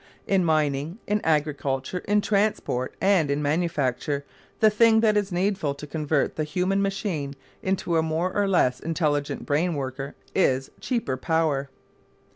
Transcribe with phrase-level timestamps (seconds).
[0.25, 4.25] In mining, in agriculture, in transport and in manufacture
[4.59, 8.79] the thing that is needful to convert the "human machine" into a more or less
[8.79, 11.69] intelligent brainworker is cheaper power.